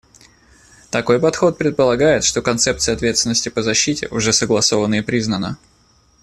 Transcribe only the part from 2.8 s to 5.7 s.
«ответственности по защите» уже согласована и признана.